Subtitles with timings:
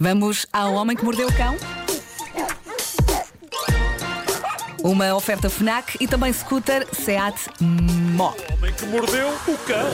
[0.00, 1.56] Vamos ao Homem que Mordeu o Cão.
[4.82, 8.32] Uma oferta FNAC e também scooter Seat Mó.
[8.56, 9.90] Homem que mordeu o cão.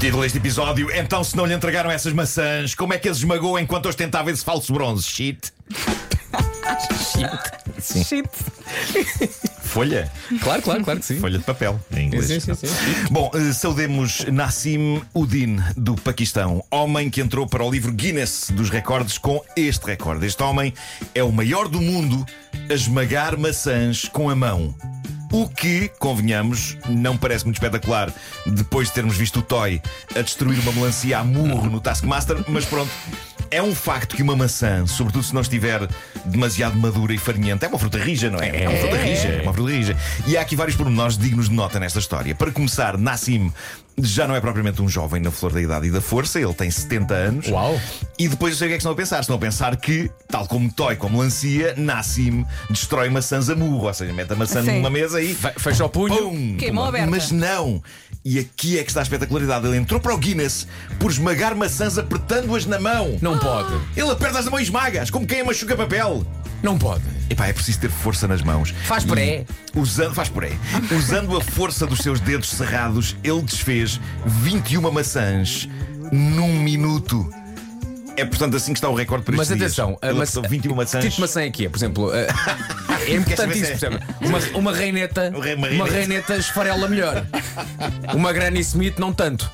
[0.00, 3.56] Título deste episódio: Então, se não lhe entregaram essas maçãs, como é que as esmagou
[3.58, 5.04] enquanto ostentava esse falso bronze?
[5.04, 5.52] Shit.
[7.80, 8.04] Sim.
[8.04, 8.28] Shit.
[9.66, 10.10] Folha?
[10.40, 11.18] Claro, claro, claro que sim.
[11.20, 12.26] Folha de papel, em inglês.
[12.26, 12.66] Sim, sim, sim,
[13.10, 18.70] Bom, eh, saudemos Nassim Uddin, do Paquistão, homem que entrou para o livro Guinness dos
[18.70, 20.26] recordes com este recorde.
[20.26, 20.72] Este homem
[21.14, 22.24] é o maior do mundo
[22.70, 24.74] a esmagar maçãs com a mão.
[25.32, 28.12] O que, convenhamos, não parece muito espetacular
[28.46, 29.82] depois de termos visto o Toy
[30.14, 32.90] a destruir uma melancia a murro no Taskmaster, mas pronto.
[33.50, 35.88] É um facto que uma maçã, sobretudo se não estiver
[36.24, 38.64] demasiado madura e farinhenta, é uma fruta rija, não é?
[38.64, 39.96] É uma fruta rija, é uma fruta rija.
[40.26, 42.34] E há aqui vários pormenores dignos de nota nesta história.
[42.34, 43.52] Para começar, Nassim
[43.98, 46.70] já não é propriamente um jovem na flor da idade e da força, ele tem
[46.70, 47.48] 70 anos.
[47.48, 47.80] Uau.
[48.18, 49.20] E depois eu sei o que é que estão a pensar.
[49.20, 53.94] Estão a pensar que, tal como Toy, como Lancia, Nassim destrói maçãs a murro, ou
[53.94, 54.76] seja, mete a maçã Sim.
[54.76, 55.34] numa mesa e.
[55.34, 56.16] Fe- Fecha o punho.
[56.30, 56.56] Pum!
[56.58, 57.10] Queimou aberta.
[57.10, 57.82] Mas não!
[58.24, 59.66] E aqui é que está a espetacularidade.
[59.66, 60.66] Ele entrou para o Guinness
[60.98, 63.16] por esmagar maçãs apertando-as na mão.
[63.22, 63.72] Não pode.
[63.96, 66.26] Ele aperta-as na mão e esmagas, como quem machuca papel.
[66.62, 67.04] Não pode.
[67.28, 68.72] Epá, é preciso ter força nas mãos.
[68.84, 69.44] Faz E pré.
[69.74, 70.52] Usando, faz pré.
[70.96, 75.68] Usando a força dos seus dedos cerrados, ele desfez 21 maçãs
[76.12, 77.28] num minuto.
[78.16, 79.98] É portanto assim que está o recorde para Mas atenção, dias.
[80.02, 81.04] a maçã- apertou 21 que maçãs.
[81.04, 81.68] tipo de maçã é que é?
[81.68, 82.26] Por exemplo, eh,
[83.08, 84.26] é importante isso, saber percebe?
[84.26, 85.92] Uma, uma reineta, Uma re- uma uma reineta.
[85.92, 87.26] reineta esfarela melhor.
[88.14, 89.50] Uma Granny Smith, não tanto.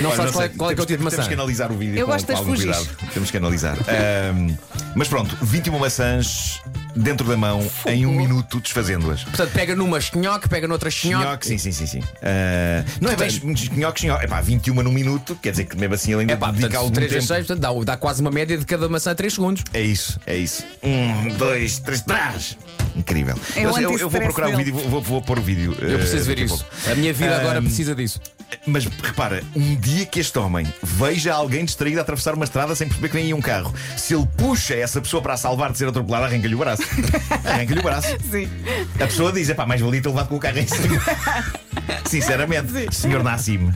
[0.00, 1.16] Não Olha, sabes qual é, qual é que é o temos- tipo de maçã?
[1.16, 2.76] Temos que analisar o vídeo Eu com, gosto com das algum Fugis.
[2.76, 3.10] cuidado.
[3.12, 3.76] Temos que analisar.
[3.78, 4.56] Ahm,
[4.94, 6.60] mas pronto, 21 maçãs
[6.96, 9.24] dentro da mão em um minuto desfazendo-as.
[9.24, 11.24] Portanto, pega numa chinhoque, pega noutra chinhoque.
[11.24, 12.00] Chinhoque, sim, sim, sim, sim.
[12.22, 14.24] Ah, não é bem chinhoque, chinhoque.
[14.24, 16.68] É pá, 21 num minuto, quer dizer que mesmo assim ele ainda É pá, dedica
[16.68, 17.26] portanto, algum 3 a tempo.
[17.26, 19.62] 6, portanto, dá, dá quase uma média de cada maçã a 3 segundos.
[19.72, 20.64] É isso, é isso.
[20.82, 22.56] Um, dois, três, trás!
[22.96, 23.34] Incrível.
[23.56, 24.64] É o eu, eu- eu vou anti-stress procurar o dele.
[24.64, 25.76] vídeo, vou, vou, vou pôr o vídeo.
[25.80, 26.64] Eu preciso ver isso.
[26.90, 28.20] A minha vida agora precisa disso.
[28.66, 32.88] Mas repara, um dia que este homem veja alguém distraído a atravessar uma estrada sem
[32.88, 35.78] perceber que vem aí um carro, se ele puxa essa pessoa para a salvar de
[35.78, 36.82] ser atropelada, arranca-lhe o braço.
[37.44, 38.08] arranca-lhe o braço.
[38.30, 38.48] Sim.
[38.94, 41.00] A pessoa diz: é pá, mais valia ter levado com o carro em cima.
[42.08, 43.70] Sinceramente, senhor Nassim.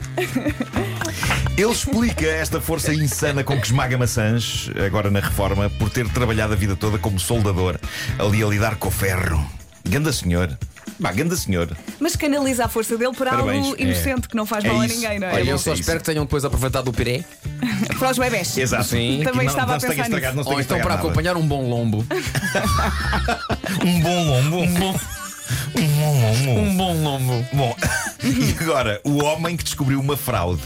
[1.55, 6.53] Ele explica esta força insana com que esmaga maçãs, agora na reforma, por ter trabalhado
[6.53, 7.77] a vida toda como soldador,
[8.17, 9.45] ali a lidar com o ferro.
[9.87, 10.57] Ganda senhor.
[10.99, 11.69] Bah, ganda senhor.
[11.99, 13.65] Mas canaliza a força dele para Parabéns.
[13.67, 14.95] algo inocente que não faz É mal a isso.
[14.95, 15.33] ninguém, não é?
[15.33, 16.03] Olha, eu isso, só é espero isso.
[16.05, 17.23] que tenham depois aproveitado o piré.
[17.97, 18.57] Para os bebés.
[18.57, 18.83] Exato.
[18.83, 19.21] Sim.
[19.23, 21.01] Também não, estava não a pensar estragado, não se Ou tenha então para estragado nada.
[21.07, 22.05] acompanhar um bom lombo.
[23.85, 24.57] Um bom lombo.
[24.61, 24.99] Um bom.
[25.75, 26.51] Um bom lombo.
[26.59, 27.45] Um bom lombo.
[27.53, 27.75] Bom,
[28.23, 30.61] e agora, o homem que descobriu uma fraude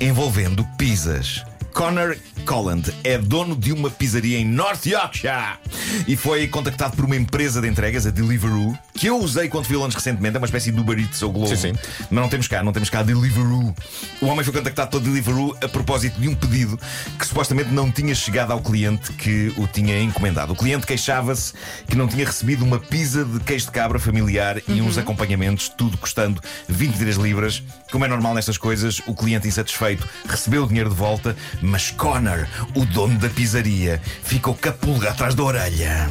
[0.00, 1.44] envolvendo pizzas.
[1.72, 5.58] Connor Colland é dono de uma pizzaria em North Yorkshire
[6.06, 9.76] e foi contactado por uma empresa de entregas, a Deliveroo, que eu usei quando fui
[9.76, 11.48] a Londres recentemente, é uma espécie de Uber Eats ou Globo.
[11.48, 11.78] Sim, sim.
[12.10, 13.74] Mas não temos cá, não temos cá a Deliveroo.
[14.20, 16.78] O homem foi contactado pela Deliveroo a propósito de um pedido
[17.18, 20.52] que supostamente não tinha chegado ao cliente que o tinha encomendado.
[20.52, 21.54] O cliente queixava-se
[21.88, 25.96] que não tinha recebido uma pizza de queijo de cabra familiar e uns acompanhamentos, tudo
[25.96, 27.62] custando 23 libras.
[27.90, 32.33] Como é normal nestas coisas, o cliente insatisfeito recebeu o dinheiro de volta, mas Connor,
[32.74, 36.08] o dono da pizzaria, ficou com a pulga atrás da orelha.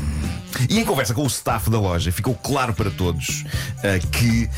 [0.69, 3.43] E em conversa com o staff da loja, ficou claro para todos
[3.79, 4.49] ah, que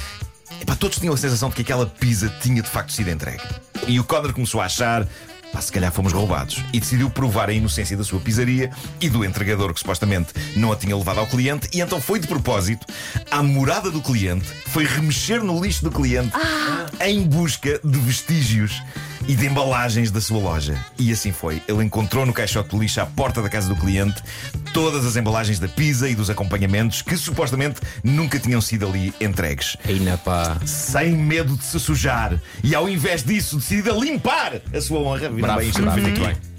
[0.61, 3.43] Epá, todos tinham a sensação de que aquela pizza tinha de facto sido entregue.
[3.87, 5.07] E o Connor começou a achar.
[5.51, 6.63] Pá, se calhar fomos roubados.
[6.73, 10.75] E decidiu provar a inocência da sua pizzaria e do entregador que supostamente não a
[10.75, 11.69] tinha levado ao cliente.
[11.73, 12.85] E então foi de propósito
[13.29, 16.33] à morada do cliente, foi remexer no lixo do cliente
[16.99, 18.81] em busca de vestígios
[19.27, 20.77] e de embalagens da sua loja.
[20.97, 21.61] E assim foi.
[21.67, 24.21] Ele encontrou no caixote do lixo à porta da casa do cliente
[24.73, 29.77] todas as embalagens da pizza e dos acompanhamentos que supostamente nunca tinham sido ali entregues
[29.87, 30.57] Ainda pá.
[30.65, 32.39] sem medo de se sujar.
[32.63, 35.29] E ao invés disso, decide limpar a sua honra.
[35.29, 35.81] Bravo, bem isto?
[35.81, 36.54] bravo, muito bem.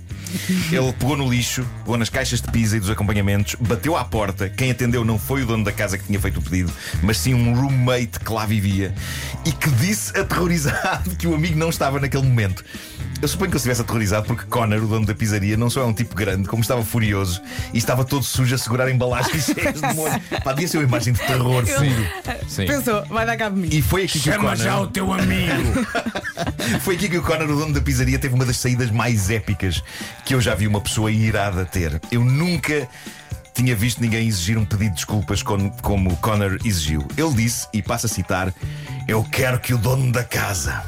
[0.70, 4.48] Ele pegou no lixo, pegou nas caixas de pizza e dos acompanhamentos, bateu à porta.
[4.48, 6.72] Quem atendeu não foi o dono da casa que tinha feito o pedido,
[7.02, 8.94] mas sim um roommate que lá vivia
[9.44, 12.64] e que disse aterrorizado que o amigo não estava naquele momento.
[13.20, 15.84] Eu suponho que ele estivesse aterrorizado porque Connor, o dono da pizzaria, não só é
[15.84, 17.40] um tipo grande, como estava furioso
[17.72, 20.20] e estava todo sujo a segurar embalagens cheias de molho.
[20.44, 22.48] Pá, devia ser uma imagem de terror puro.
[22.48, 22.66] Sim.
[22.66, 23.68] Pensou, vai dar cabo de mim.
[23.72, 24.56] E foi aqui que o Chama Connor...
[24.56, 25.86] já o teu amigo.
[26.80, 29.82] Foi aqui que o Connor, o dono da pizzaria, teve uma das saídas mais épicas
[30.24, 32.00] que eu já vi uma pessoa irada ter.
[32.10, 32.88] Eu nunca
[33.54, 37.06] tinha visto ninguém exigir um pedido de desculpas como, como o Connor exigiu.
[37.16, 38.52] Ele disse, e passo a citar:
[39.08, 40.82] Eu quero que o dono da casa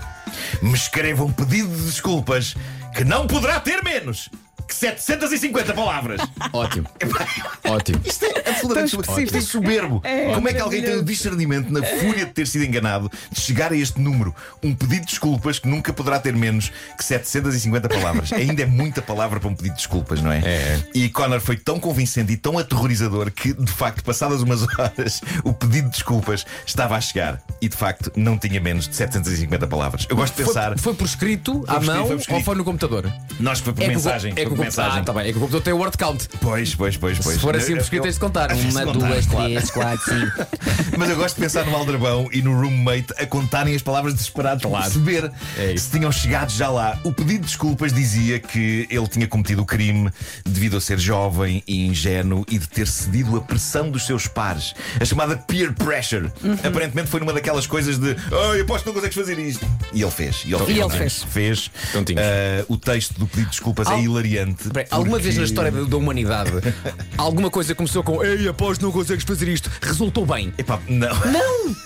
[0.63, 2.55] me escreva um pedido de desculpas
[2.95, 4.29] que não poderá ter menos.
[4.69, 6.21] Que 750 palavras.
[6.53, 6.87] Ótimo.
[7.65, 8.01] Ótimo.
[8.05, 9.21] Isto é absolutamente específico.
[9.23, 10.01] Isto é soberbo.
[10.05, 13.41] É, Como é que alguém tem o discernimento, na fúria de ter sido enganado, de
[13.41, 14.35] chegar a este número?
[14.63, 18.33] Um pedido de desculpas que nunca poderá ter menos que 750 palavras.
[18.33, 20.39] Ainda é muita palavra para um pedido de desculpas, não é?
[20.45, 20.81] É.
[20.95, 25.53] E Connor foi tão convincente e tão aterrorizador que, de facto, passadas umas horas, o
[25.53, 27.41] pedido de desculpas estava a chegar.
[27.61, 30.07] E, de facto, não tinha menos de 750 palavras.
[30.09, 30.79] Eu gosto de Foi, pensar.
[30.79, 32.37] foi por escrito, à mão foi escrito.
[32.37, 33.11] ou foi no computador?
[33.41, 34.33] Nós foi por É que mensagem.
[34.33, 35.01] É foi que o mensagem.
[35.01, 35.23] Ah, tá bem.
[35.29, 36.29] É que o computador tem o word count.
[36.41, 37.35] Pois, pois, pois, pois.
[37.37, 38.49] Se for assim Eu- por escrito, eu- tens de contar.
[38.55, 39.49] De Uma, duas, claro.
[39.49, 40.47] três, quatro, cinco.
[40.99, 44.63] Mas eu gosto de pensar no Aldrabão e no roommate a contarem as palavras desesperados
[44.65, 46.99] para perceber É se tinham chegado já lá.
[47.05, 50.11] O pedido de desculpas dizia que ele tinha cometido o crime
[50.45, 54.75] devido a ser jovem e ingênuo e de ter cedido à pressão dos seus pares.
[55.01, 56.31] A chamada peer pressure.
[56.65, 59.67] Aparentemente foi numa daquelas coisas de oh, eu aposto que não consegues fazer isto.
[59.93, 60.43] E ele fez.
[60.45, 60.79] E ele fez.
[60.79, 60.91] ele é?
[60.99, 61.23] fez.
[61.25, 61.71] Fez.
[61.93, 62.23] Tontinhos.
[62.23, 64.48] Ah, o texto do pedido de desculpas é Al- hilariante.
[64.51, 66.51] Espera aí, Alguma vez porque- na história da, da humanidade,
[67.17, 70.53] alguma coisa começou com Ei, após não consegues fazer isto, resultou bem.
[70.59, 71.09] Epá, não.
[71.09, 71.77] Não!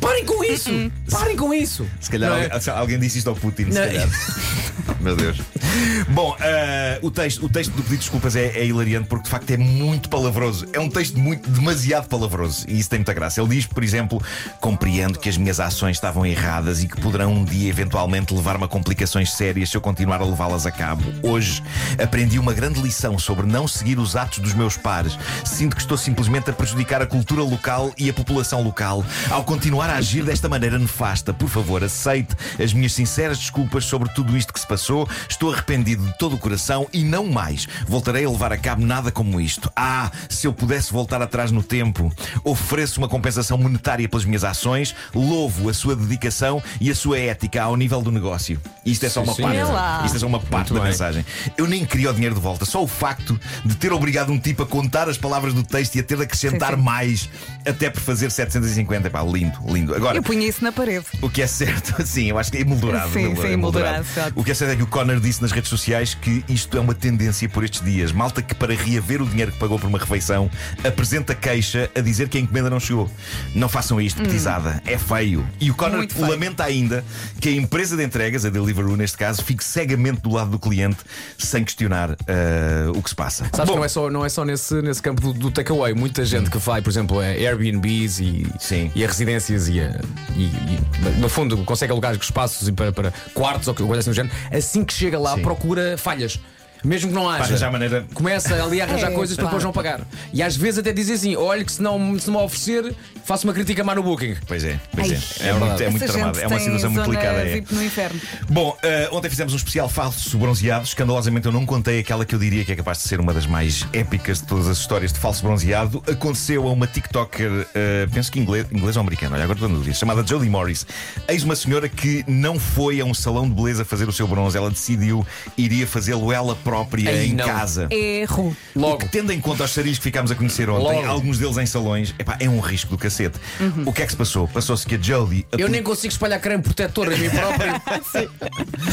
[0.00, 0.70] Parem com isso!
[1.10, 1.86] Parem com isso!
[2.00, 2.50] Se calhar Não é?
[2.52, 3.86] alguém, alguém disse isto ao Putin, se Não.
[3.86, 4.08] calhar.
[5.00, 5.38] Meu Deus.
[6.08, 9.30] Bom, ah, o, texto, o texto do pedido de desculpas é, é hilariante porque de
[9.30, 10.66] facto é muito palavroso.
[10.72, 13.40] É um texto muito, demasiado palavroso e isso tem muita graça.
[13.40, 14.22] Ele diz, por exemplo,
[14.60, 18.68] compreendo que as minhas ações estavam erradas e que poderão um dia eventualmente levar-me a
[18.68, 21.02] complicações sérias se eu continuar a levá-las a cabo.
[21.22, 21.62] Hoje
[22.02, 25.18] aprendi uma grande lição sobre não seguir os atos dos meus pares.
[25.44, 29.90] Sinto que estou simplesmente a prejudicar a cultura local e a população local ao continuar
[29.90, 31.32] a agir desta maneira nefasta.
[31.32, 35.08] Por favor, aceite as minhas sinceras desculpas sobre tudo isto que se passou.
[35.28, 39.10] Estou arrependido de todo o coração e não mais voltarei a levar a cabo nada
[39.10, 39.70] como isto.
[39.76, 42.12] Ah, se eu pudesse voltar atrás no tempo,
[42.44, 47.62] ofereço uma compensação monetária pelas minhas ações, louvo a sua dedicação e a sua ética
[47.62, 48.60] ao nível do negócio.
[48.84, 49.42] Isto é só uma sim.
[49.42, 50.06] parte.
[50.06, 50.90] Isto é só uma parte Muito da bem.
[50.90, 51.24] mensagem.
[51.56, 54.64] Eu nem queria o dinheiro de volta, só o facto de ter obrigado um tipo
[54.64, 57.28] a contar as palavras do texto e a ter de acrescentar Sim, mais
[57.66, 59.10] até por fazer 750.
[59.10, 59.94] Pá, lindo, lindo.
[59.94, 61.06] Agora, Eu punha isso na parede.
[61.20, 63.12] o que é certo, sim, eu acho que é emoldurado.
[63.12, 64.32] Sim, emoldurado, sim, emoldurado, exato.
[64.34, 66.80] O que é certo é que o Connor disse nas redes sociais que isto é
[66.80, 68.10] uma tendência por estes dias.
[68.12, 70.50] Malta que, para reaver o dinheiro que pagou por uma refeição,
[70.84, 73.10] apresenta queixa a dizer que a encomenda não chegou.
[73.54, 74.82] Não façam isto, petizada.
[74.86, 75.46] É feio.
[75.60, 77.04] E o Connor lamenta ainda
[77.40, 80.98] que a empresa de entregas, a Deliveroo neste caso, fique cegamente do lado do cliente
[81.38, 83.44] sem questionar ah, o que se passa.
[83.52, 85.94] Sabes Bom, que não é só, não é só nesse, nesse campo do, do takeaway.
[85.94, 88.90] Muita gente que vai, por exemplo, a Airbnbs e, Sim.
[88.94, 90.00] e a residências e, a-
[90.36, 90.78] e- e,
[91.20, 94.34] no fundo consegue alugar espaços e para, para quartos ou coisa assim do género.
[94.50, 95.41] Assim que chega lá, Sim.
[95.42, 96.38] Procura falhas.
[96.84, 97.44] Mesmo que não haja.
[97.44, 100.00] arranjar maneira- Começa ali a arranjar É, coisas para depois não pagar.
[100.32, 102.94] E às vezes até dizem assim: olha, que se não, se não me oferecer,
[103.24, 104.36] faço uma crítica má no booking.
[104.46, 105.48] Pois é, pois Ai, é.
[105.48, 106.40] É, muito, é muito tramado.
[106.40, 107.48] É uma situação muito delicada.
[107.48, 107.62] É.
[107.70, 108.20] No inferno.
[108.48, 110.84] Bom, eh, ontem fizemos um especial falso bronzeado.
[110.84, 113.46] Escandalosamente, eu não contei aquela que eu diria que é capaz de ser uma das
[113.46, 116.02] mais épicas de todas as histórias de falso bronzeado.
[116.10, 119.94] Aconteceu a uma TikToker, eh, penso que inglês, inglês ou americana, olha, agora estou dúvida,
[119.94, 120.84] chamada Jodie Morris.
[121.28, 124.56] Eis uma senhora que não foi a um salão de beleza fazer o seu bronze,
[124.58, 125.24] ela decidiu
[125.56, 126.71] iria fazê-lo ela própria
[127.06, 127.44] Ai, em não.
[127.46, 127.86] casa.
[127.90, 128.56] Erro.
[128.74, 129.08] Logo.
[129.10, 131.08] Tendo em conta os saris que ficámos a conhecer ontem, Logo.
[131.08, 133.38] alguns deles em salões, epá, é um risco do cacete.
[133.86, 134.46] O que é que se passou?
[134.48, 137.72] Passou-se que a Jodie Eu nem consigo espalhar creme protetor a mim próprio.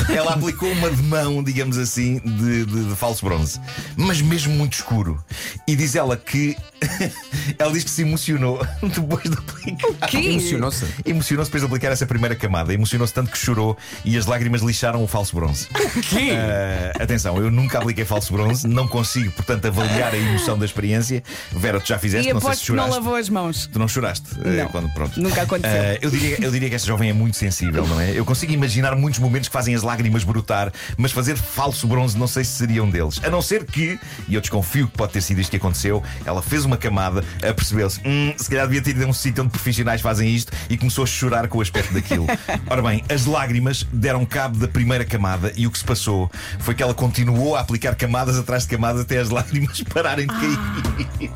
[0.15, 3.59] Ela aplicou uma de mão, digamos assim, de, de- de falso bronze,
[3.95, 5.23] mas mesmo muito escuro.
[5.67, 6.55] E diz ela que.
[7.59, 10.07] ela diz que se emocionou depois de aplicar.
[10.07, 10.17] Que?
[10.29, 10.85] Emocionou-se.
[11.05, 12.73] Emocionou-se depois de aplicar essa primeira camada.
[12.73, 15.67] Emocionou-se tanto que chorou e as lágrimas lixaram o falso bronze.
[16.09, 16.31] Que?
[16.31, 21.23] Ah, atenção, eu nunca apliquei falso bronze, não consigo, portanto, avaliar a emoção da experiência.
[21.51, 22.99] Vera, tu já fizeste, E não sei se que não choraste.
[22.99, 23.69] lavou as mãos.
[23.71, 24.27] Tu não choraste?
[24.43, 25.19] eh, Não, quando, pronto.
[25.21, 25.75] nunca aconteceu.
[25.77, 28.11] Eh, eu, diria, eu diria que esta jovem é muito sensível, não é?
[28.11, 32.27] Eu consigo imaginar muitos momentos que fazem as lágrimas brotar, mas fazer falso bronze não
[32.27, 33.19] sei se seria um deles.
[33.23, 36.41] A não ser que, e eu desconfio que pode ter sido isto que aconteceu, ela
[36.41, 40.01] fez uma camada, apercebeu-se, hum, se calhar devia ter ido a um sítio onde profissionais
[40.01, 42.25] fazem isto e começou a chorar com o aspecto daquilo.
[42.69, 46.73] Ora bem, as lágrimas deram cabo da primeira camada e o que se passou foi
[46.75, 51.31] que ela continuou a aplicar camadas atrás de camadas até as lágrimas pararem de cair.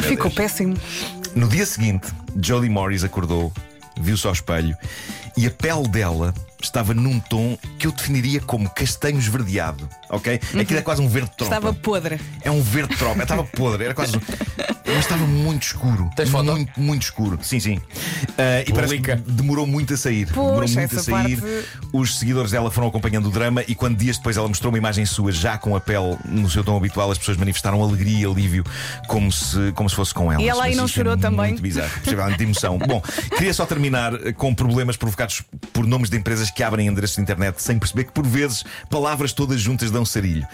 [0.00, 0.76] Ficou péssimo.
[1.34, 2.08] No dia seguinte,
[2.40, 3.52] Jodie Morris acordou,
[4.00, 4.76] viu-se ao espelho
[5.38, 10.40] e a pele dela estava num tom que eu definiria como castanho esverdeado, ok?
[10.60, 11.54] Aquilo é quase um verde tropa.
[11.54, 12.20] Estava podre.
[12.42, 13.22] É um verde tropa.
[13.22, 14.12] Estava podre, era quase.
[14.84, 16.10] Mas estava muito escuro.
[16.16, 16.46] Tens foto?
[16.50, 17.38] Muito, muito escuro.
[17.42, 17.78] Sim, sim.
[18.38, 20.24] Ah, e parece que demorou muito a sair.
[20.26, 21.40] demorou muito a sair.
[21.40, 24.78] parte- Os seguidores dela foram acompanhando o drama e quando dias depois ela mostrou uma
[24.78, 28.24] imagem sua já com a pele no seu tom habitual, as pessoas manifestaram alegria e
[28.24, 28.64] alívio
[29.06, 30.42] como se, como se fosse com ela.
[30.42, 31.50] E ela aí não chorou também?
[31.50, 31.90] Muito bizarro.
[32.36, 32.78] De emoção.
[32.88, 33.00] Bom,
[33.36, 35.27] queria só terminar eh, com problemas provocados
[35.72, 39.32] por nomes de empresas que abrem endereços de internet sem perceber que, por vezes, palavras
[39.32, 40.46] todas juntas dão sarilho.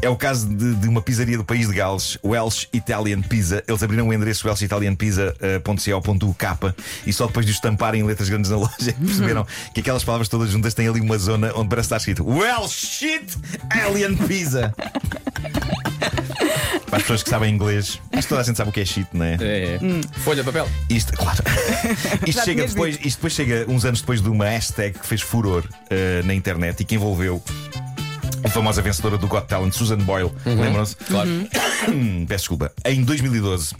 [0.00, 3.62] É o caso de, de uma pizzaria do país de Gales, Welsh Italian Pizza.
[3.68, 6.42] Eles abriram o endereço welshitalianpizza.co.uk
[7.06, 10.02] e só depois de os estamparem em letras grandes na loja é perceberam que aquelas
[10.02, 14.74] palavras todas juntas têm ali uma zona onde parece estar escrito Welsh Italian Pizza.
[16.86, 18.84] Para as pessoas que sabem inglês, acho que toda a gente sabe o que é
[18.84, 19.36] shit, não é?
[19.40, 19.80] É, é.
[20.20, 20.68] Folha de papel.
[20.88, 21.42] Isto, claro.
[22.26, 25.64] Isto chega depois, isto depois chega uns anos depois de uma hashtag que fez furor
[25.90, 27.42] eh, na internet e que envolveu
[28.44, 30.32] a famosa vencedora do Got Talent, Susan Boyle.
[30.44, 30.96] Lembram-se?
[30.96, 31.28] Claro.
[31.88, 32.72] Hum, Peço desculpa.
[32.84, 33.74] Em 2012,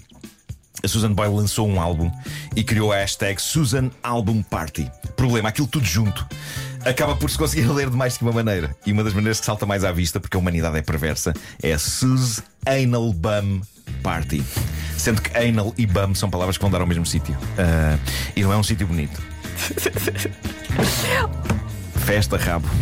[0.82, 2.10] a Susan Boyle lançou um álbum
[2.56, 4.90] e criou a hashtag Susan Album Party.
[5.16, 6.26] Problema, aquilo tudo junto.
[6.84, 8.74] Acaba por se conseguir ler de mais que uma maneira.
[8.84, 11.72] E uma das maneiras que salta mais à vista, porque a humanidade é perversa, é
[11.72, 13.60] a Sus Anal Bum
[14.02, 14.42] Party.
[14.96, 17.36] Sendo que anal e bum são palavras que vão dar ao mesmo sítio.
[17.58, 17.98] Ah,
[18.36, 19.20] e não é um sítio bonito.
[22.04, 22.68] Festa, rabo.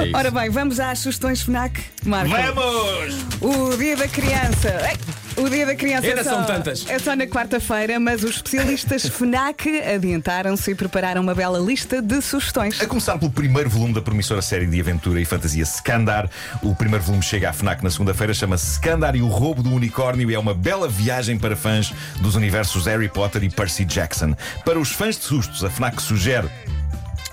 [0.00, 0.16] É isso.
[0.16, 1.80] Ora bem, vamos às sugestões FNAC.
[2.04, 2.30] Marco.
[2.30, 3.16] Vamos!
[3.40, 4.68] O dia da criança.
[4.88, 4.96] Ei,
[5.38, 6.84] O dia da criança é Ainda só, são tantas.
[6.88, 12.20] é só na quarta-feira, mas os especialistas FNAC adiantaram-se e prepararam uma bela lista de
[12.20, 12.80] sugestões.
[12.80, 16.28] A começar pelo primeiro volume da promissora série de aventura e fantasia Skandar.
[16.62, 20.28] O primeiro volume chega à FNAC na segunda-feira, chama-se Skandar e o Roubo do Unicórnio
[20.30, 24.34] e é uma bela viagem para fãs dos universos Harry Potter e Percy Jackson.
[24.64, 26.48] Para os fãs de sustos, a FNAC sugere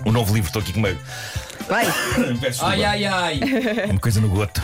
[0.06, 0.48] o novo livro.
[0.50, 0.90] Estou aqui com uma.
[1.68, 1.86] Vai.
[2.62, 3.40] Ai, ai, ai.
[3.90, 4.62] Uma coisa no goto.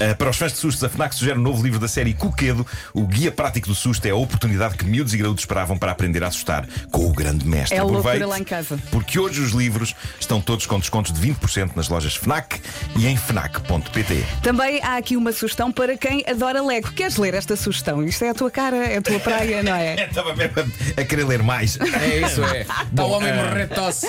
[0.00, 2.66] Uh, para os fãs de sustos, a FNAC sugere um novo livro da série Coquedo.
[2.92, 6.22] O Guia Prático do Susto é a oportunidade que miúdos e graúdos esperavam para aprender
[6.24, 7.78] a assustar com o grande mestre.
[7.78, 8.78] É loucura lá em casa.
[8.90, 12.60] Porque hoje os livros estão todos com descontos de 20% nas lojas FNAC
[12.96, 14.24] e em FNAC.pt.
[14.42, 16.92] Também há aqui uma sugestão para quem adora Lego.
[16.92, 18.02] Queres ler esta sugestão?
[18.02, 19.94] Isto é a tua cara, é a tua praia, não é?
[20.08, 21.78] Estava mesmo a, a querer ler mais.
[21.80, 22.62] É isso, é.
[22.62, 24.08] Está o homem eh, morrer tosse.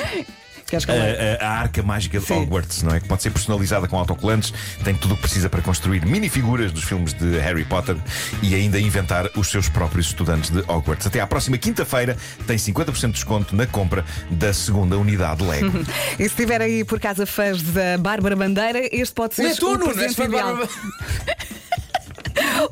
[0.68, 1.38] Queres que eu leia?
[1.40, 2.42] A, a- a arca mágica de Sim.
[2.42, 3.00] Hogwarts, não é?
[3.00, 4.54] Que pode ser personalizada com autocolantes,
[4.84, 7.96] tem tudo o que precisa para construir minifiguras dos filmes de Harry Potter
[8.42, 11.06] e ainda inventar os seus próprios estudantes de Hogwarts.
[11.08, 12.18] Até à próxima quinta-feira
[12.48, 15.72] tem 50% de desconto na compra da segunda unidade Lego.
[16.16, 19.68] E se estiver aí por casa fãs da Bárbara Bandeira, este pode ser Lê tu,
[19.68, 20.32] o Nuno, és presente fã de.
[20.36, 20.70] Bárbara-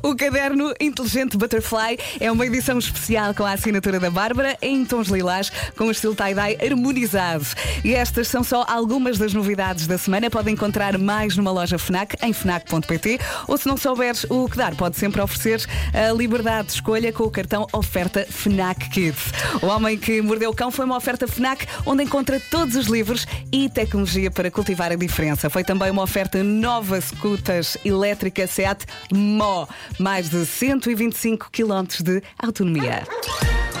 [0.02, 5.08] O caderno Inteligente Butterfly é uma edição especial com a assinatura da Bárbara em tons
[5.08, 7.46] lilás, com o estilo tie-dye harmonizado.
[7.84, 10.30] E estas são só algumas das novidades da semana.
[10.30, 13.18] Pode encontrar mais numa loja FNAC, em FNAC.pt.
[13.46, 17.24] Ou se não souberes o que dar, pode sempre oferecer a liberdade de escolha com
[17.24, 19.32] o cartão Oferta FNAC Kids.
[19.62, 23.26] O Homem que Mordeu o Cão foi uma oferta FNAC onde encontra todos os livros
[23.52, 25.50] e tecnologia para cultivar a diferença.
[25.50, 29.66] Foi também uma oferta nova scooters elétrica SEAT Mó.
[29.98, 33.02] Mais de 125 km de autonomia.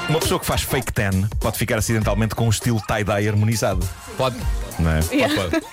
[0.08, 4.36] Uma pessoa que faz fake tan pode ficar acidentalmente com um estilo tie-dye harmonizado, Pode.
[4.78, 5.00] não é?
[5.00, 5.66] Pode, pode.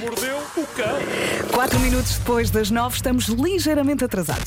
[0.00, 0.98] Mordeu o cão.
[1.52, 4.44] Quatro minutos depois das nove, estamos ligeiramente atrasados.